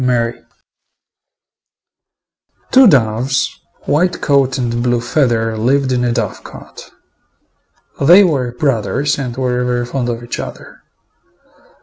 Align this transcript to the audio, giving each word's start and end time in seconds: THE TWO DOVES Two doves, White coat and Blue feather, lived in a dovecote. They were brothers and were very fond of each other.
THE 0.01 0.07
TWO 0.07 0.13
DOVES 0.17 0.43
Two 2.71 2.87
doves, 2.87 3.59
White 3.83 4.19
coat 4.19 4.57
and 4.57 4.81
Blue 4.81 4.99
feather, 4.99 5.55
lived 5.55 5.91
in 5.91 6.03
a 6.03 6.11
dovecote. 6.11 6.89
They 8.01 8.23
were 8.23 8.51
brothers 8.53 9.19
and 9.19 9.37
were 9.37 9.63
very 9.63 9.85
fond 9.85 10.09
of 10.09 10.23
each 10.23 10.39
other. 10.39 10.81